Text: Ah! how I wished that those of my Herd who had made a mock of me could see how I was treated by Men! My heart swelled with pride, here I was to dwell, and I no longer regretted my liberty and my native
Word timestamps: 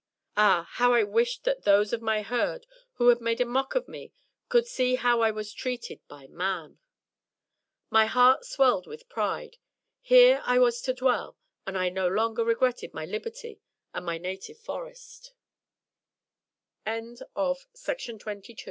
Ah! 0.35 0.67
how 0.77 0.93
I 0.93 1.03
wished 1.03 1.43
that 1.43 1.61
those 1.61 1.93
of 1.93 2.01
my 2.01 2.23
Herd 2.23 2.65
who 2.93 3.09
had 3.09 3.21
made 3.21 3.39
a 3.39 3.45
mock 3.45 3.75
of 3.75 3.87
me 3.87 4.11
could 4.49 4.65
see 4.65 4.95
how 4.95 5.21
I 5.21 5.29
was 5.29 5.53
treated 5.53 5.99
by 6.07 6.25
Men! 6.25 6.79
My 7.91 8.07
heart 8.07 8.43
swelled 8.43 8.87
with 8.87 9.07
pride, 9.09 9.57
here 10.01 10.41
I 10.43 10.57
was 10.57 10.81
to 10.81 10.95
dwell, 10.95 11.37
and 11.67 11.77
I 11.77 11.89
no 11.89 12.07
longer 12.07 12.43
regretted 12.43 12.95
my 12.95 13.05
liberty 13.05 13.61
and 13.93 14.03
my 14.03 14.17
native 14.17 14.67